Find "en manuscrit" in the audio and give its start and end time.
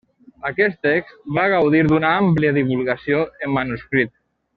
3.49-4.13